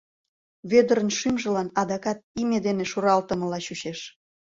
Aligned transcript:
Вӧдырын 0.69 1.09
шӱмжылан 1.17 1.69
адакат 1.81 2.19
име 2.41 2.57
дене 2.67 2.83
шуралтымыла 2.91 3.59
чучеш. 3.65 3.99